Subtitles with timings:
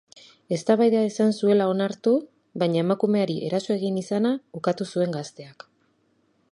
[0.55, 2.13] Eztabaida izan zuela onartu,
[2.63, 5.71] baina emakumeari eraso egin izana ukatu zuen gazteak.